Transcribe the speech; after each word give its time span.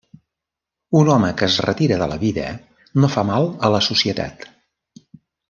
Un 1.01 1.11
home 1.15 1.29
que 1.41 1.45
es 1.51 1.57
retira 1.65 1.99
de 2.03 2.07
la 2.13 2.17
vida 2.23 2.47
no 3.03 3.11
fa 3.17 3.25
mal 3.33 3.47
a 3.69 3.71
la 3.77 3.83
societat. 3.91 4.51